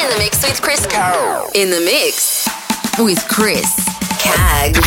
[0.00, 0.86] In the mix with Chris.
[1.54, 2.48] In the mix
[2.98, 3.89] with Chris
[4.22, 4.78] Caggs.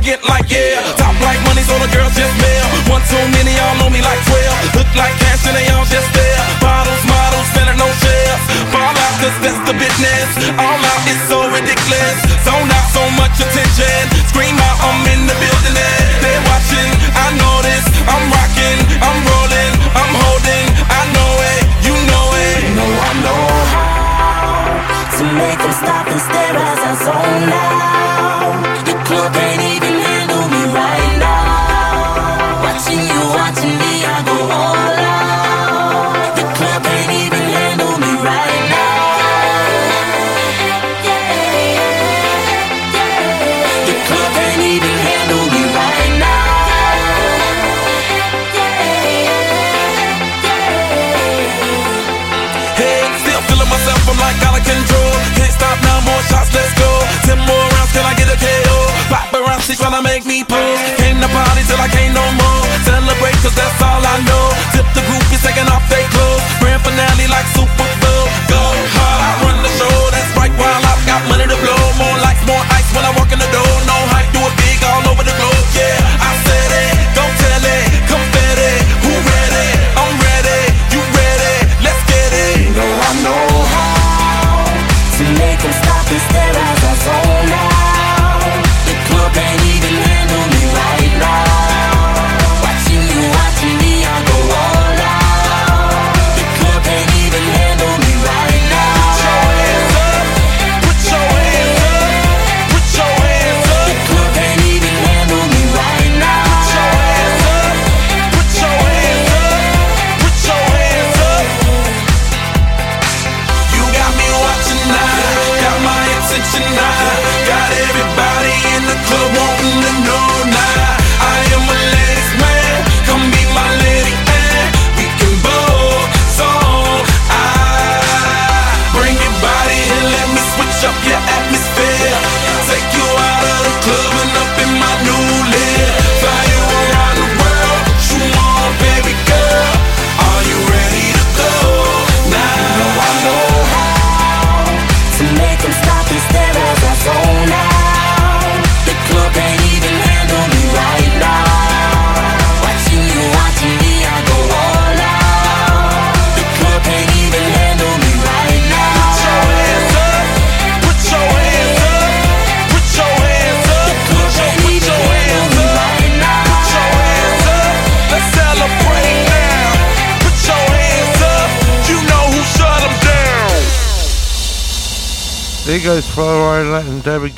[0.00, 0.80] Arrogant like yeah.
[0.96, 2.66] Top like money, so the girls just mail.
[2.88, 4.76] One too many, y'all know me like 12.
[4.76, 6.40] Look like cash and they all just there.
[6.60, 8.42] Bottles, models, spending no shares.
[8.72, 10.28] Fall out, cause that's the business.
[10.56, 12.16] All out is so ridiculous.
[12.44, 14.00] Zone out, so much attention.
[14.32, 15.79] Scream out, I'm in the building.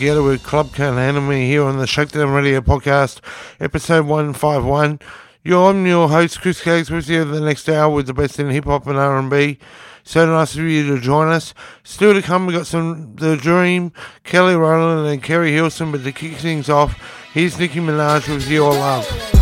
[0.02, 3.20] Guetta with Club Can't Handle Me here on the Shakedown Radio Podcast,
[3.60, 4.98] episode 151.
[5.44, 8.50] Yo, I'm your host, Chris Caggs, with you the next hour with the best in
[8.50, 9.58] hip hop and R&B.
[10.02, 11.54] So nice of you to join us.
[11.84, 13.92] Still to come, we got some The Dream,
[14.24, 16.98] Kelly Rowland and Keri Hilson, but to kick things off,
[17.32, 19.41] here's Nicki Minaj with Your Love.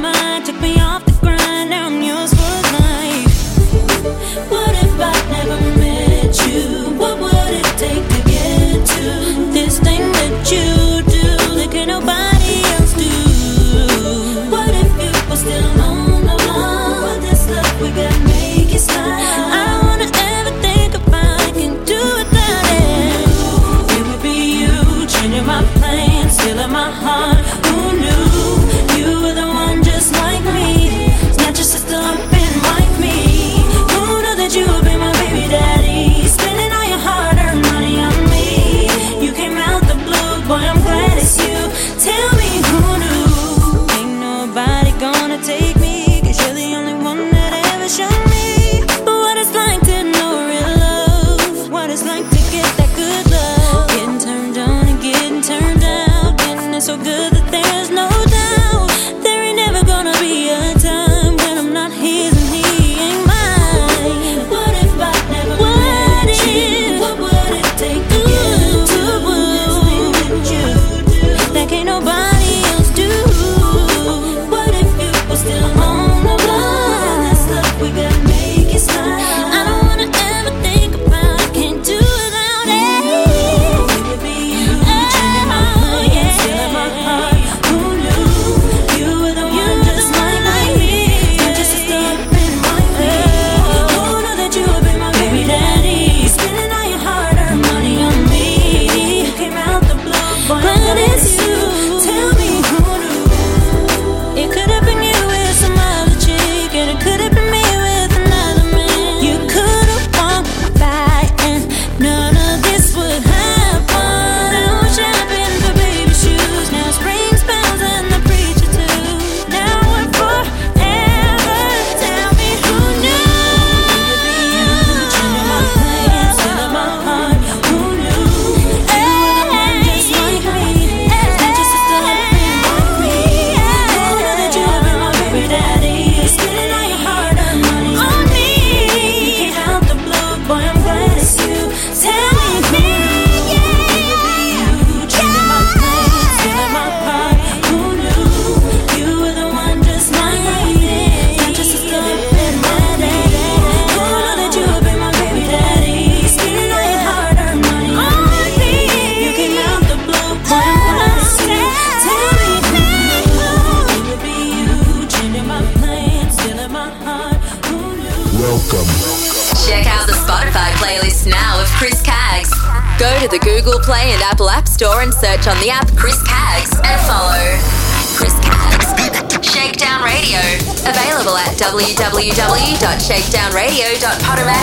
[184.01, 184.60] www.shakedownradio.podomatic.com.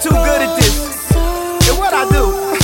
[0.00, 1.12] too good at this.
[1.66, 2.59] Yeah, what I do?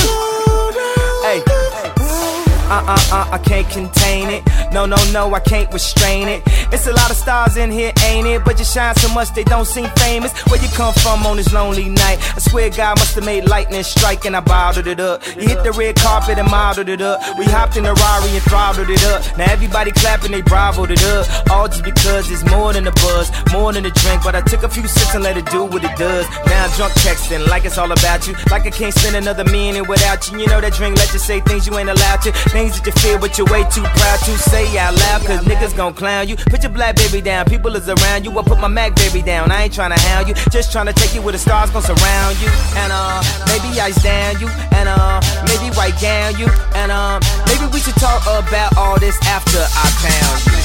[2.69, 4.43] Uh uh uh, I can't contain it.
[4.73, 6.43] No, no, no, I can't restrain it.
[6.73, 8.45] It's a lot of stars in here, ain't it?
[8.45, 10.33] But you shine so much they don't seem famous.
[10.51, 12.19] Where you come from on this lonely night?
[12.35, 15.25] I swear God must have made lightning strike and I bottled it up.
[15.37, 17.21] You hit the red carpet and modeled it up.
[17.39, 19.39] We hopped in the Rari and throttled it up.
[19.39, 21.51] Now everybody clapping, they bravoed it up.
[21.51, 24.25] All just because it's more than a buzz, more than a drink.
[24.25, 26.29] But I took a few sips and let it do what it does.
[26.47, 28.35] Now I'm drunk texting like it's all about you.
[28.51, 30.41] Like I can't spend another minute without you.
[30.41, 32.33] You know that drink let you say things you ain't allowed to.
[32.57, 35.21] Things that you feel but you're way too proud to say out loud.
[35.29, 36.37] Cause niggas gon' clown you.
[36.49, 38.33] Put your black baby down, people is around you.
[38.33, 39.53] I put my Mac baby down.
[39.53, 40.33] I ain't tryna hound you.
[40.49, 42.49] Just tryna take you where the stars gon' surround you.
[42.81, 43.21] And uh,
[43.53, 44.49] maybe ice down you.
[44.73, 46.49] And uh, maybe white down you.
[46.73, 50.57] And um, maybe we should talk about all this after I pound you.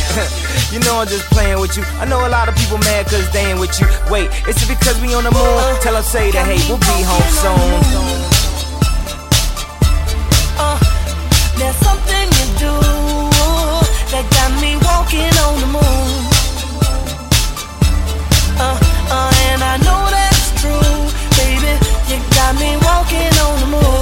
[0.71, 1.83] you know I'm just playing with you.
[1.99, 3.87] I know a lot of people mad cause they ain't with you.
[4.07, 5.59] Wait, is it because we on the moon?
[5.83, 8.20] Tell them say that, hey, we'll be home soon.
[11.61, 12.73] There's something you do
[14.11, 16.09] that got me walking on the moon.
[18.57, 18.77] Uh,
[19.15, 20.01] uh, and I know
[20.61, 20.97] true,
[21.37, 21.73] baby.
[22.09, 24.00] You got me walking on the moon.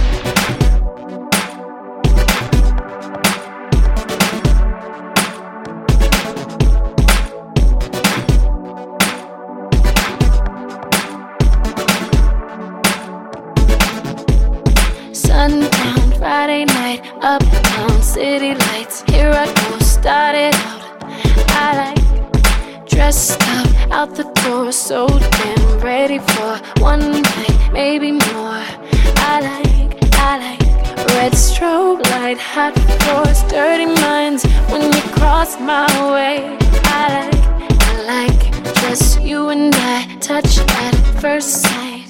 [24.06, 28.64] Out the door, so damn ready for one night, maybe more.
[29.32, 35.86] I like, I like red strobe light, hot floors, dirty minds when you cross my
[36.12, 36.56] way.
[36.84, 42.05] I like, I like just you and I touch at first sight.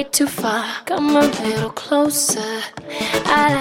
[0.00, 0.64] Way too far.
[0.86, 2.62] Come a little closer.
[3.26, 3.59] I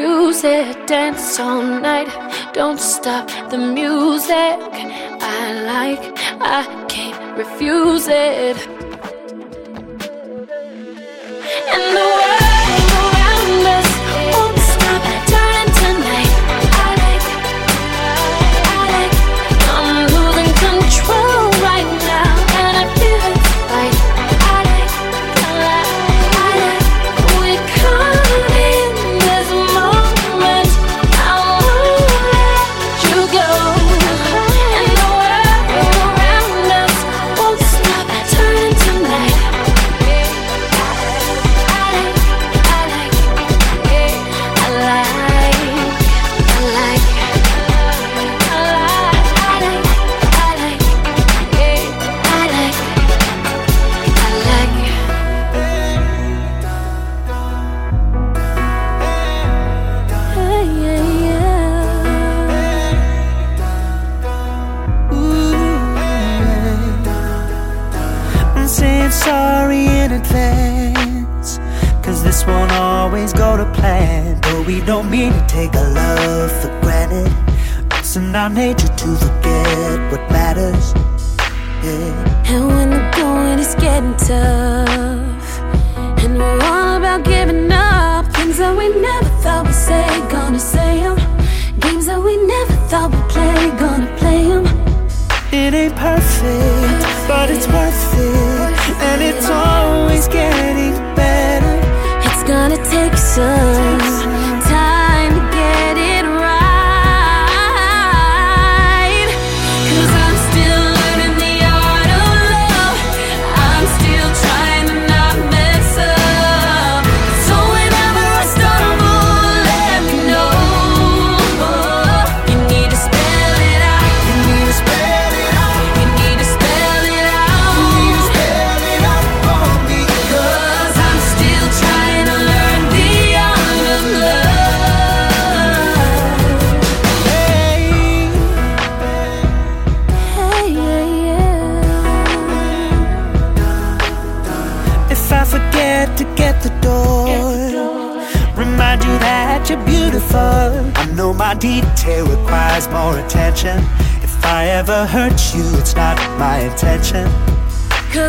[0.00, 2.08] music, dance all night.
[2.52, 4.58] Don't stop the music.
[5.36, 6.04] I like,
[6.40, 8.56] I can't refuse it.
[11.74, 12.17] And the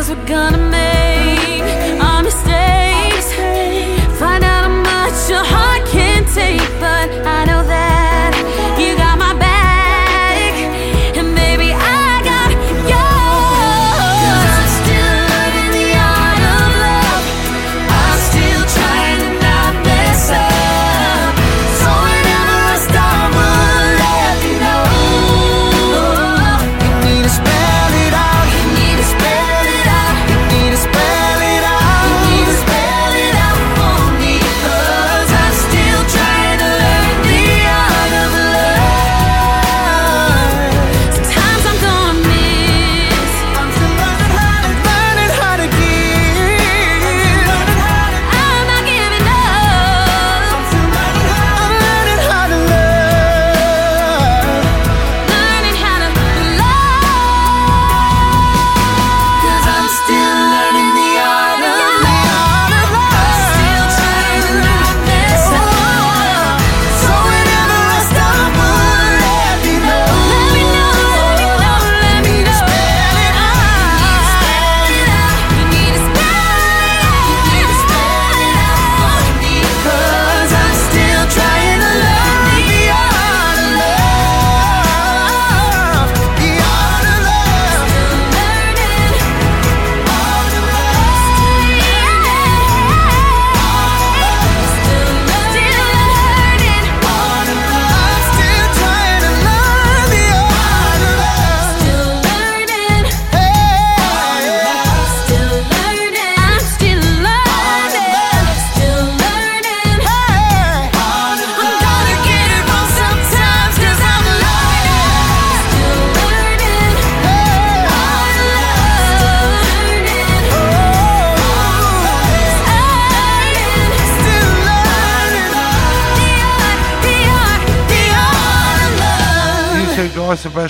[0.00, 0.69] Cause we're gonna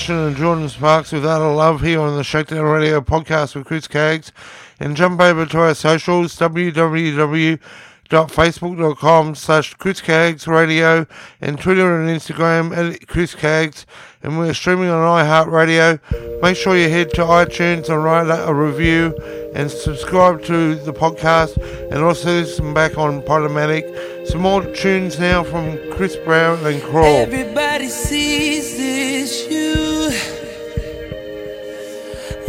[0.09, 3.87] And Jordin Sparks with Art of Love here on the Shakedown Radio podcast with Chris
[3.87, 4.33] Caggs,
[4.81, 11.07] And jump over to our socials, www.facebook.com slash Chris Caggs Radio
[11.41, 13.85] and Twitter and Instagram at Chris Caggs.
[14.23, 16.41] And we're streaming on iHeartRadio.
[16.41, 19.15] Make sure you head to iTunes and write a review
[19.55, 21.57] and subscribe to the podcast
[21.93, 23.85] and also listen back on Podomatic.
[24.27, 27.05] Some more tunes now from Chris Brown and Crawl.
[27.05, 29.90] Everybody sees this you.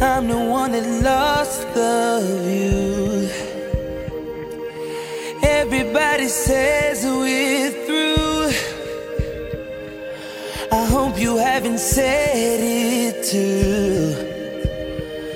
[0.03, 3.29] I'm the one that lost the view.
[5.43, 8.51] Everybody says we're through.
[10.71, 14.15] I hope you haven't said it too.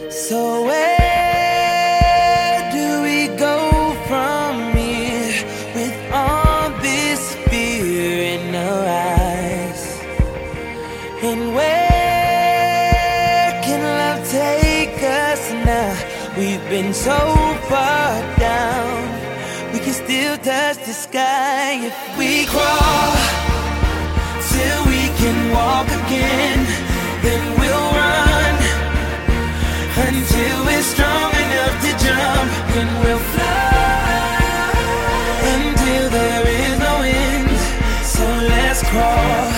[0.10, 1.35] So where
[16.38, 17.18] We've been so
[17.70, 23.16] far down, we can still touch the sky if we crawl
[24.52, 26.60] till we can walk again.
[27.24, 28.56] Then we'll run
[30.08, 32.52] until we're strong enough to jump.
[32.76, 34.76] Then we'll fly
[35.56, 37.58] until there is no end.
[38.04, 39.55] So let's crawl,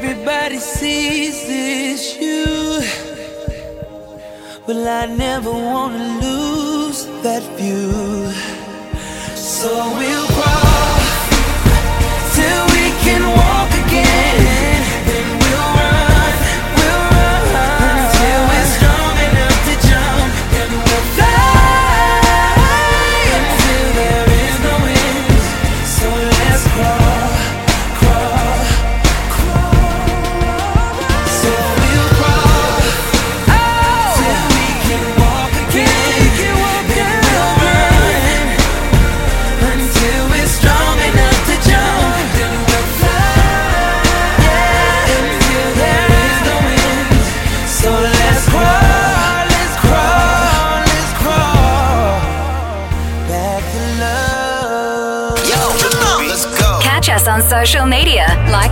[0.00, 2.46] Everybody sees this you.
[4.64, 8.30] Well, I never wanna lose that view.
[9.34, 11.00] So we'll crawl
[12.36, 13.57] till we can walk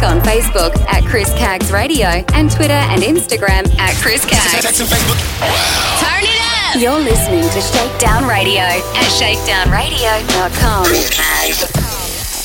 [0.07, 4.79] on Facebook at Chris Caggs Radio and Twitter and Instagram at Chris Caggs.
[4.79, 6.77] Turn it up!
[6.79, 10.87] You're listening to Shakedown Radio at shakedownradio.com.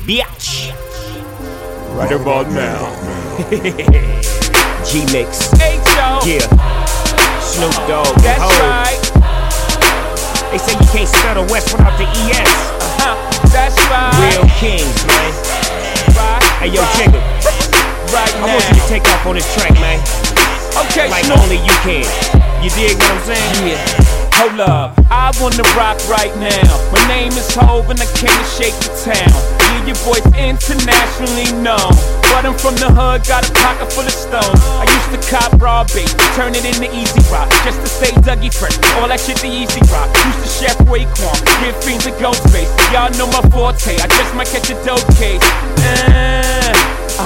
[0.10, 0.74] Bitch.
[1.94, 2.90] Right about now.
[3.54, 4.24] Man.
[4.82, 5.54] G Mix.
[6.26, 6.42] Yeah.
[7.38, 8.10] Snoop Dogg.
[8.26, 8.50] That's Ho.
[8.66, 8.98] right.
[10.50, 12.50] They say you can't spell the West without the ES.
[12.82, 13.14] Uh-huh.
[13.54, 14.10] That's right.
[14.26, 15.32] Real kings, man.
[16.18, 16.42] Right.
[16.58, 17.22] Hey, yo, Jigga.
[18.10, 20.02] Right I want you to take off on this track, man.
[20.90, 21.38] Okay, Like Snoop.
[21.46, 22.06] only you can.
[22.64, 23.68] You dig what I'm saying?
[23.70, 24.17] Yeah.
[24.38, 26.92] Hold up, I wanna rock right now.
[26.92, 29.67] My name is Hov and I came to shake the town.
[29.88, 31.96] Your boy's internationally known.
[32.28, 34.60] But I'm from the hood, got a pocket full of stones.
[34.78, 38.52] I used to cop raw bait, turn it into easy rock, just to stay Dougie
[38.52, 38.76] fresh.
[39.00, 40.12] All that shit the easy rock.
[40.28, 42.68] Used to chef Raekwon, give fiends a ghost face.
[42.92, 45.42] Y'all know my forte, I just might catch a dope case.
[45.80, 46.76] Uh,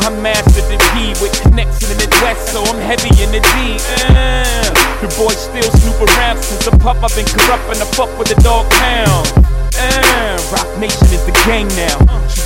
[0.06, 3.82] I mastered the P with connection in the West, so I'm heavy in the D.
[4.06, 4.69] Uh,
[5.01, 7.01] the boy still snoop around since a pup.
[7.01, 9.61] I've been corrupt and I fuck with the dog pound.
[9.77, 11.97] Uh, Roc Nation is the gang now.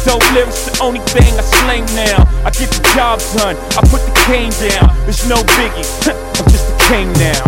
[0.05, 2.25] Dope lyrics, the only thing I slang now.
[2.45, 4.93] I get the job done, I put the cane down.
[5.05, 5.85] There's no biggie,
[6.37, 7.41] I'm just a king now.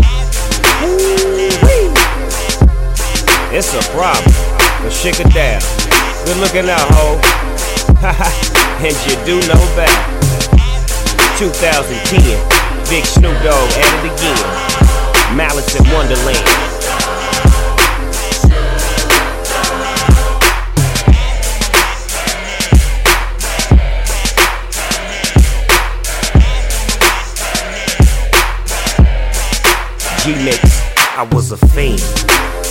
[3.54, 4.34] It's a problem,
[4.84, 5.62] but shake it down.
[6.26, 7.20] Good looking out, ho.
[8.86, 9.94] and you do know that.
[11.38, 12.22] 2010,
[12.90, 15.38] Big Snoop Dogg at it again.
[15.38, 16.77] Malice in Wonderland.
[30.28, 30.60] G-Mix,
[31.16, 32.04] I was a fiend.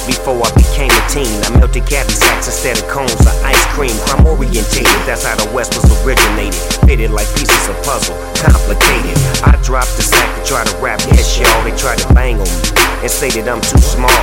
[0.05, 3.97] Before I became a teen, I melted cabbie sacks instead of cones of ice cream.
[4.05, 6.61] Crime orientated, that's how the West was originated.
[6.85, 9.17] Fitted like pieces of puzzle, complicated.
[9.41, 12.45] I dropped the sack to try to rap, yes y'all, they tried to bang on
[12.45, 12.61] me
[13.01, 14.21] and say that I'm too small.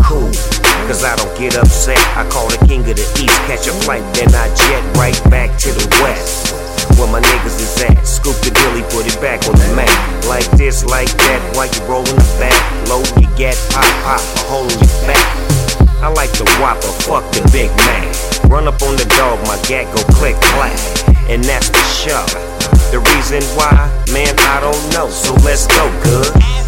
[0.00, 0.32] Cool,
[0.88, 2.00] cause I don't get upset.
[2.16, 5.52] I call the king of the east, catch a flight, then I jet right back
[5.68, 8.06] to the west where my niggas is at.
[8.06, 9.90] Scoop the dilly, put it back on the mat.
[10.26, 12.56] Like this, like that, while you rollin' the back.
[12.88, 15.26] Load your gat, pop, pop, a hole in your back.
[16.00, 18.08] I like the Whopper, fuck the Big Mac.
[18.50, 20.78] Run up on the dog, my gat go click clack.
[21.28, 22.24] And that's the show.
[22.90, 23.70] The reason why,
[24.12, 25.08] man, I don't know.
[25.10, 26.59] So let's go, good.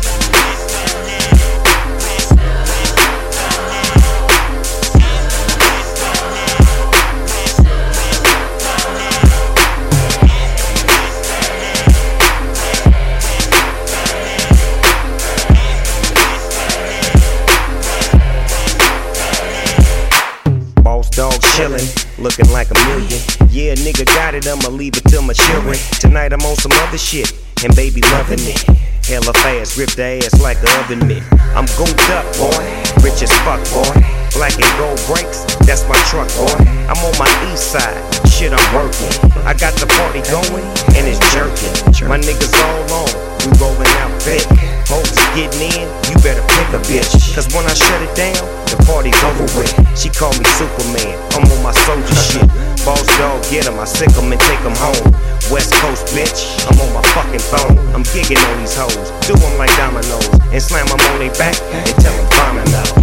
[24.43, 25.76] It, I'ma leave it to my children.
[26.01, 27.32] Tonight I'm on some other shit,
[27.64, 28.61] and baby loving it.
[29.07, 31.22] Hella fast, rip the ass like a oven mitt.
[31.55, 32.62] I'm gooped up, boy,
[33.03, 33.90] rich as fuck, boy.
[34.34, 36.55] Black and gold brakes, that's my truck, boy.
[36.88, 37.99] I'm on my east side,
[38.30, 39.11] shit I'm working.
[39.45, 40.64] I got the party going,
[40.97, 41.74] and it's jerking.
[42.09, 43.11] My niggas all on,
[43.43, 44.47] we rolling out thick.
[44.88, 47.34] Hoes getting in, you better pick a bitch.
[47.34, 49.72] Cause when I shut it down, the party's over with.
[49.99, 52.61] She call me Superman, I'm on my soldier shit.
[52.84, 55.14] Boss dog, get 'em, I sick 'em and take 'em home.
[55.50, 57.78] West Coast bitch, I'm on my fucking phone.
[57.94, 60.28] I'm gigging on these hoes, do 'em like dominoes.
[60.52, 63.01] And slam slam 'em on their back and tell 'em bombing out.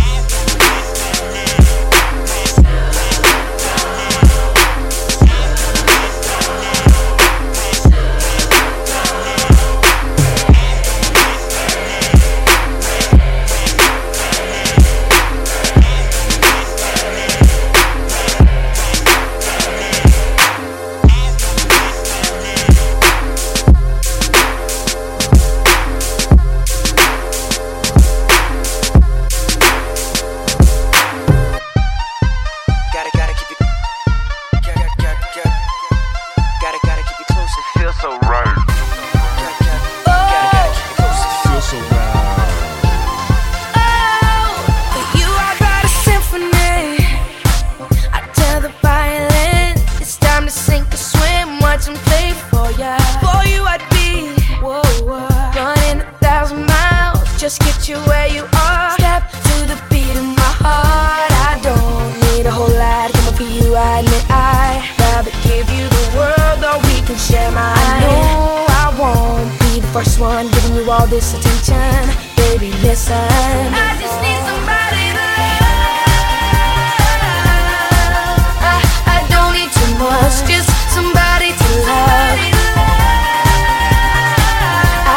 [70.04, 72.72] First one giving you all this attention, baby.
[72.88, 73.16] Listen.
[73.16, 75.60] I just need somebody to love.
[78.64, 78.80] I,
[79.18, 82.40] I don't need too much, just somebody to love.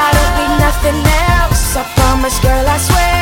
[0.03, 0.99] I don't need nothing
[1.31, 1.77] else.
[1.77, 3.22] I promise, girl, I swear.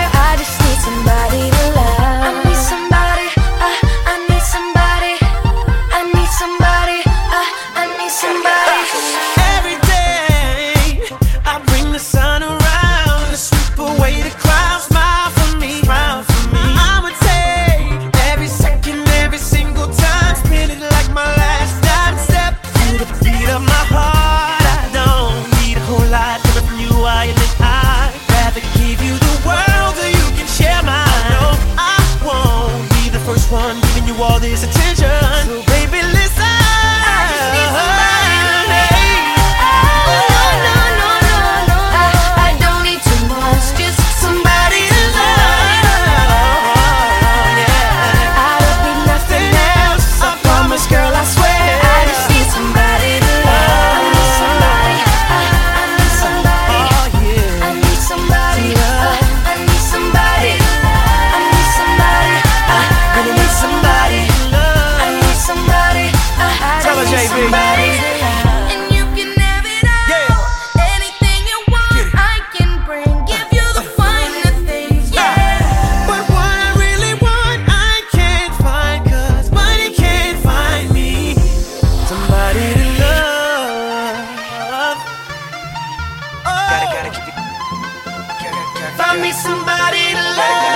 [89.23, 90.70] need somebody to love.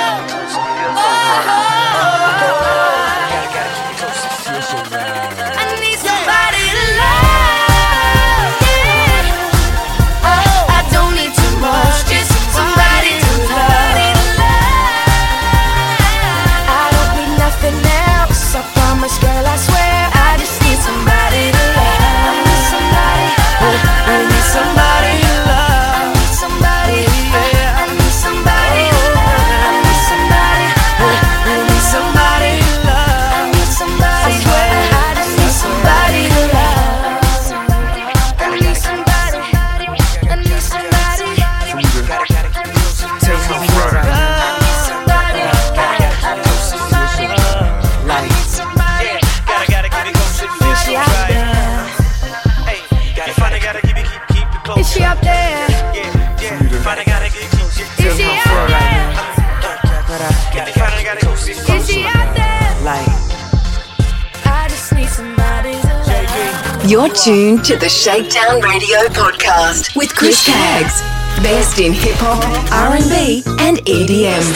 [66.95, 71.01] You're tuned to the Shakedown Radio podcast with Chris Caggs.
[71.43, 74.55] Best in hip hop, R&B and EDM.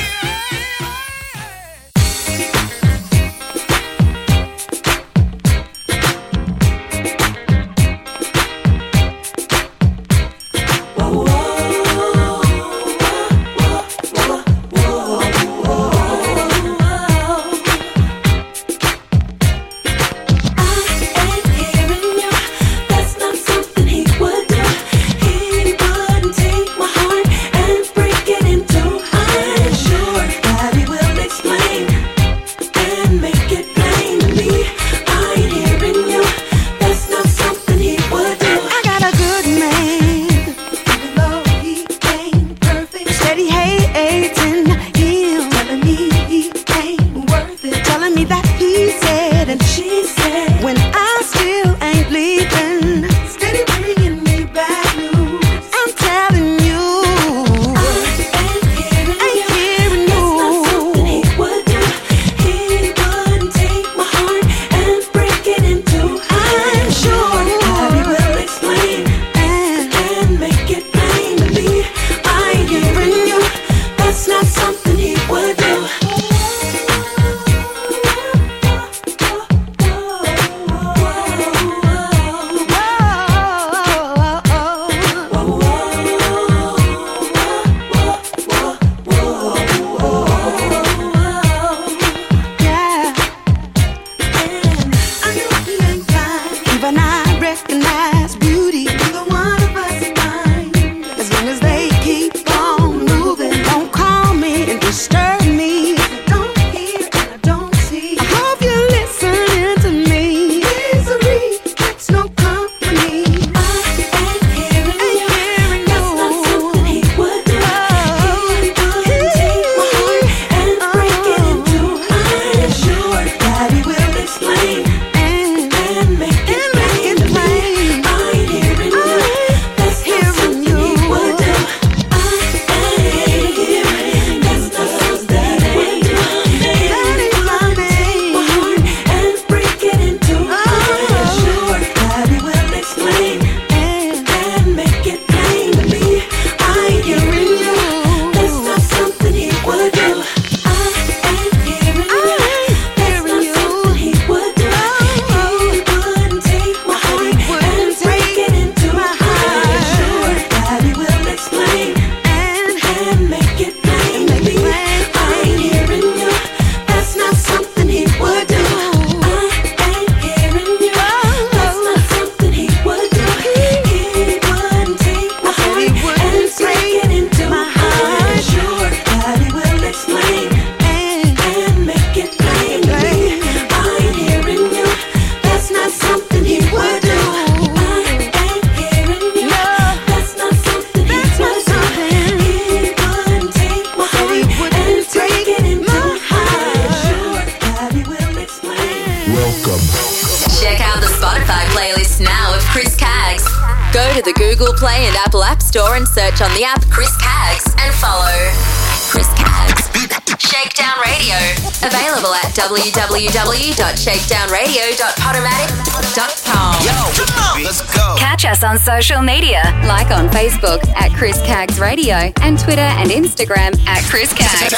[218.77, 224.03] on social media, like on Facebook at Chris Caggs Radio and Twitter and Instagram at
[224.05, 224.72] Chris Caggs.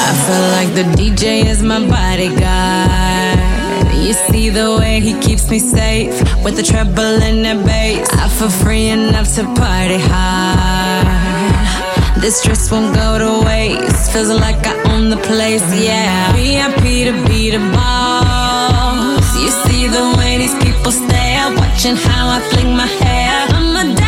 [0.00, 3.07] I feel like the DJ is my bodyguard.
[4.06, 8.08] You see the way he keeps me safe with the treble and the bass.
[8.12, 11.06] I feel free enough to party hard.
[12.22, 14.12] This dress won't go to waste.
[14.12, 16.32] Feels like I own the place, yeah.
[16.32, 19.26] VIP to be the boss.
[19.36, 23.46] You see the way these people stare, watching how I fling my hair.
[23.50, 24.07] I'm a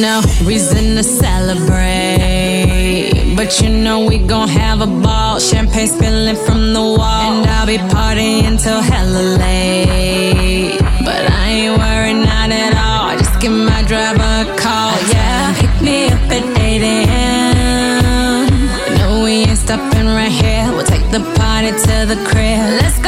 [0.00, 1.58] no reason to celebrate.
[3.36, 5.40] But you know we gon' have a ball.
[5.40, 7.32] Champagne spilling from the wall.
[7.32, 10.78] And I'll be partying till hella late.
[11.04, 13.16] But I ain't worried, not at all.
[13.18, 14.94] Just give my driver a call.
[15.12, 18.46] Yeah, pick me up at 8 a.m.
[18.98, 20.70] No, we ain't stopping right here.
[20.72, 22.82] We'll take the party to the crib.
[22.82, 23.07] Let's go.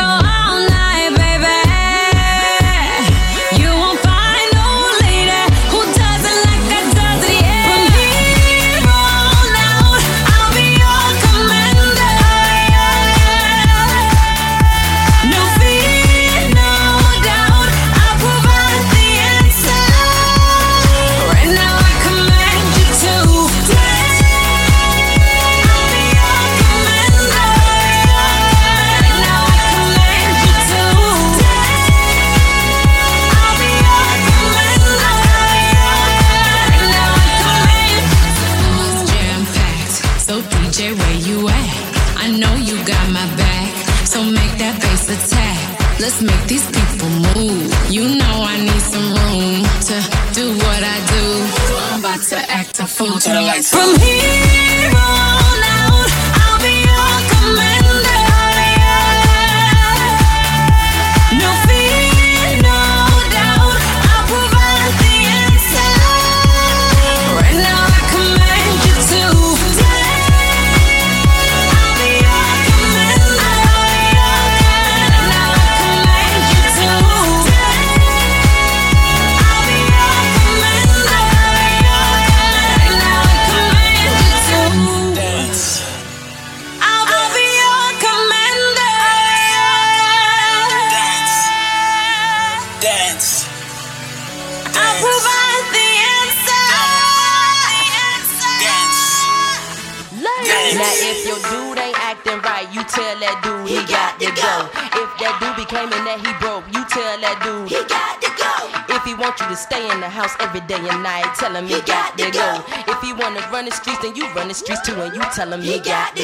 [114.60, 116.19] streets to when you tell him he, he got, got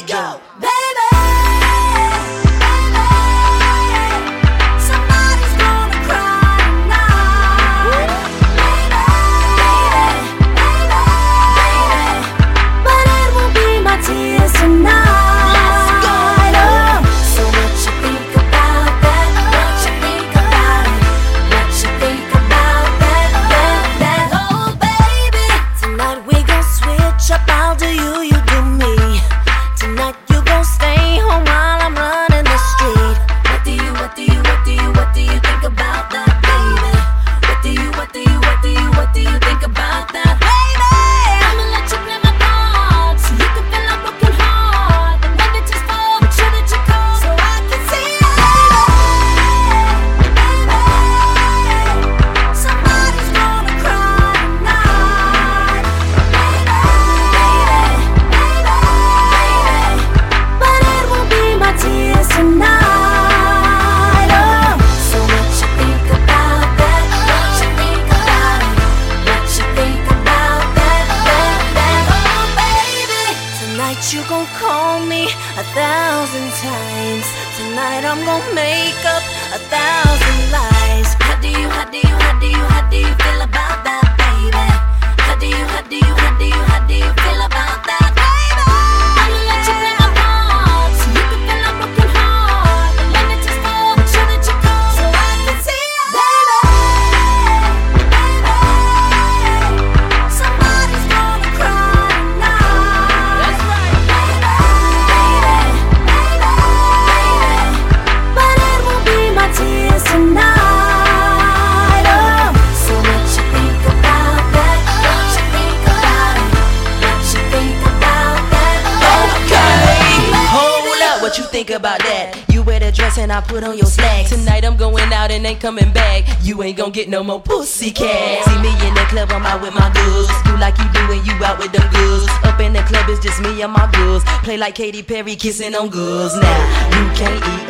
[125.66, 126.22] coming back.
[126.42, 128.44] You ain't gonna get no more pussy cat.
[128.44, 130.30] See me in the club, I'm out with my goods.
[130.46, 132.30] Do like you do when you out with them goods.
[132.44, 134.22] Up in the club, it's just me and my goods.
[134.44, 136.36] Play like Katy Perry, kissing on girls.
[136.38, 136.60] Now
[136.94, 137.65] you can't eat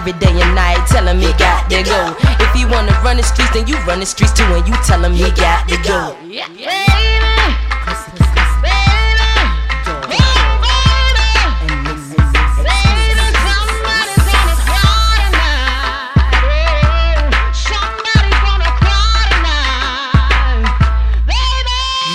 [0.00, 2.16] every day and night, telling me got to go.
[2.40, 5.04] If he wanna run the streets, then you run the streets too, and you tell
[5.04, 6.16] him he got to go.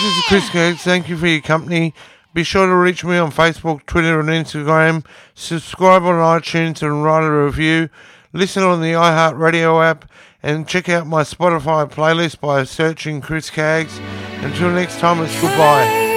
[0.01, 0.81] This is Chris Caggs.
[0.81, 1.93] Thank you for your company.
[2.35, 5.05] Be sure to reach me on Facebook, Twitter, and Instagram.
[5.35, 7.87] Subscribe on iTunes and write a review.
[8.33, 10.03] Listen on the iHeartRadio app
[10.43, 13.97] and check out my Spotify playlist by searching Chris Caggs.
[14.41, 16.14] Until next time, it's goodbye.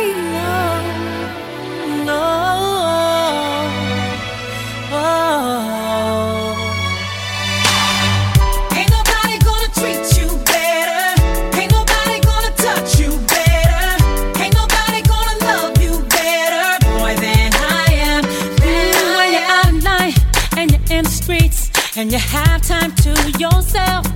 [21.99, 24.07] And you have time to yourself,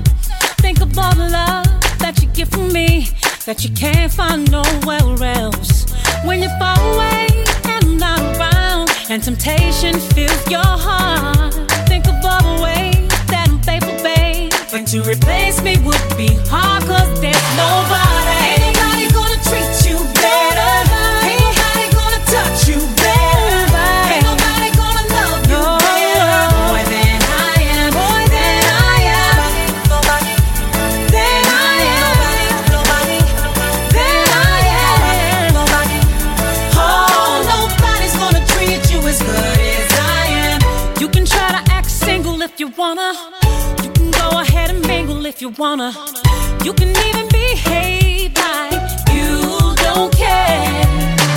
[0.63, 1.67] think of all the love
[1.99, 3.09] that you get from me
[3.45, 5.91] that you can't find nowhere else.
[6.25, 7.27] When you fall away
[7.65, 11.55] and I'm not around and temptation fills your heart,
[11.89, 14.53] think of all the ways that I'm faithful, babe.
[14.71, 18.22] But to replace me would be hard cause there's nobody
[45.59, 45.93] wanna.
[46.65, 48.83] You can even behave like
[49.13, 49.41] you
[49.77, 50.85] don't care.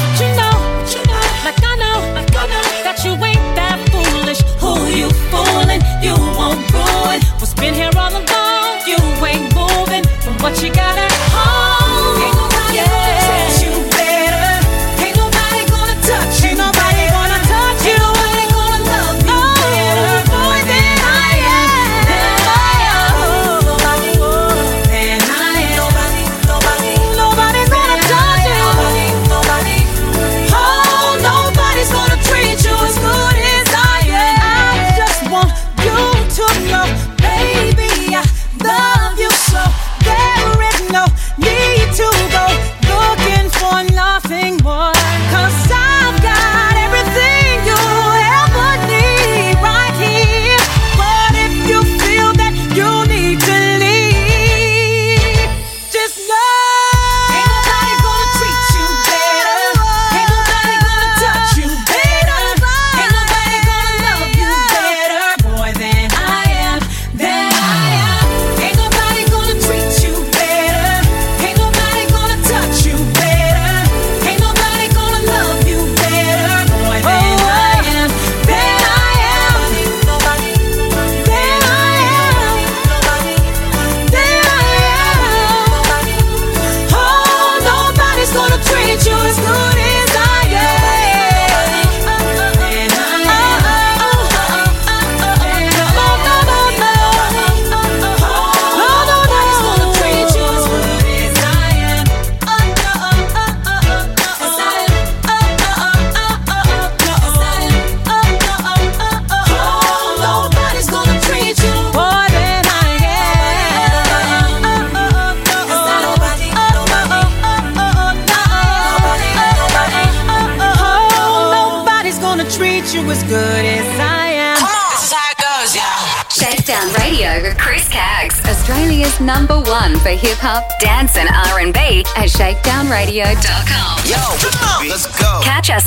[0.01, 0.55] But you know,
[0.93, 4.41] you know, like I know, like I know that you ain't that foolish.
[4.61, 5.81] Who you fooling?
[6.05, 8.81] You won't ruin what's been here all along.
[8.87, 10.84] You ain't moving from what you got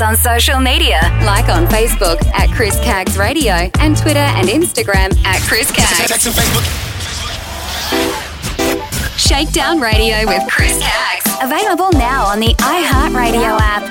[0.00, 5.16] us on social media, like on Facebook at Chris Caggs Radio and Twitter and Instagram
[5.24, 6.08] at Chris Caggs.
[6.08, 6.64] Text and Facebook.
[9.18, 11.24] Shakedown Radio with Chris Caggs.
[11.42, 13.84] Available now on the iHeartRadio app.